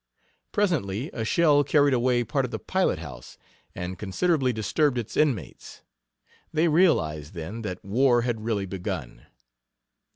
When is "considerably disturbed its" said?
3.99-5.15